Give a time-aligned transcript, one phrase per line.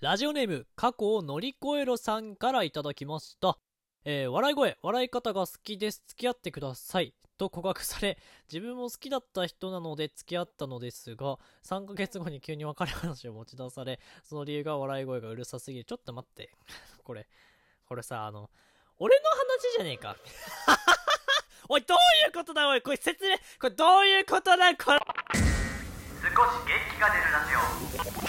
[0.00, 3.56] ラジオネーム、過去を乗り越えろさんからいただきました。
[4.04, 6.02] えー笑い声、笑い方が好きです。
[6.06, 7.14] 付き合ってください。
[7.38, 8.18] と告白され、
[8.52, 15.84] 自分も好きだった人なので付き合ったのですが、3ヶ月後に急に別れ話を持ち出され、その理由が笑い声がうるさすぎる。
[15.86, 16.50] ちょっと待って。
[17.02, 17.26] これ、
[17.86, 18.50] これさ、あの、
[18.98, 20.14] 俺の話じゃねえか。
[21.70, 25.00] おい、どういうことだおい、これ説明、これどういうことだこれ。
[25.36, 26.34] 少し元
[26.94, 28.25] 気が出るラジオ